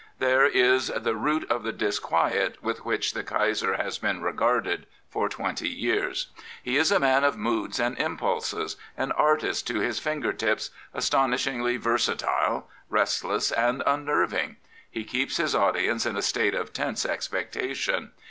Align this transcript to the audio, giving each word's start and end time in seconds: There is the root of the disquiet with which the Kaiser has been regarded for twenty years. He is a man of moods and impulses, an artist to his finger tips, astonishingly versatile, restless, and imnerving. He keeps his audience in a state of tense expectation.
There 0.17 0.47
is 0.47 0.87
the 0.87 1.15
root 1.15 1.45
of 1.47 1.61
the 1.61 1.71
disquiet 1.71 2.63
with 2.63 2.83
which 2.83 3.13
the 3.13 3.23
Kaiser 3.23 3.75
has 3.77 3.99
been 3.99 4.23
regarded 4.23 4.87
for 5.11 5.29
twenty 5.29 5.69
years. 5.69 6.29
He 6.63 6.75
is 6.75 6.91
a 6.91 6.97
man 6.99 7.23
of 7.23 7.37
moods 7.37 7.79
and 7.79 7.95
impulses, 7.99 8.77
an 8.97 9.11
artist 9.11 9.67
to 9.67 9.79
his 9.79 9.99
finger 9.99 10.33
tips, 10.33 10.71
astonishingly 10.91 11.77
versatile, 11.77 12.67
restless, 12.89 13.51
and 13.51 13.83
imnerving. 13.85 14.55
He 14.89 15.03
keeps 15.03 15.37
his 15.37 15.53
audience 15.53 16.07
in 16.07 16.17
a 16.17 16.23
state 16.23 16.55
of 16.55 16.73
tense 16.73 17.05
expectation. 17.05 18.11